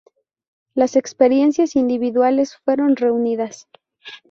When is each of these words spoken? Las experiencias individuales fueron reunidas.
Las 0.73 0.95
experiencias 0.95 1.75
individuales 1.75 2.57
fueron 2.65 2.95
reunidas. 2.95 3.67